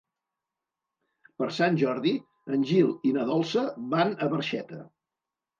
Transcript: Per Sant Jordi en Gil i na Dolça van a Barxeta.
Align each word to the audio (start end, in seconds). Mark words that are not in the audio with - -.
Per 1.41 1.49
Sant 1.57 1.77
Jordi 1.83 2.13
en 2.57 2.65
Gil 2.71 2.91
i 3.11 3.13
na 3.19 3.29
Dolça 3.33 3.67
van 3.93 4.15
a 4.15 4.31
Barxeta. 4.33 4.85